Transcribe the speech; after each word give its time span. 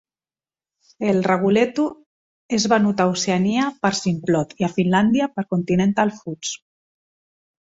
El 1.09 1.19
"raguletto" 1.27 1.85
és 2.59 2.65
venut 2.73 3.03
a 3.03 3.07
Oceania 3.11 3.67
per 3.85 3.93
Simplot 3.99 4.57
i 4.63 4.67
a 4.69 4.71
Finlàndia 4.79 5.29
per 5.37 5.45
Continental 5.53 6.15
Foods. 6.23 6.57